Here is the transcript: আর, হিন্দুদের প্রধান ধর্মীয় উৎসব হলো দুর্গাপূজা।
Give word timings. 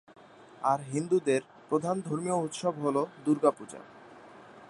আর, 0.63 0.79
হিন্দুদের 0.93 1.41
প্রধান 1.69 1.95
ধর্মীয় 2.01 2.37
উৎসব 2.37 2.73
হলো 2.79 3.01
দুর্গাপূজা। 3.25 3.79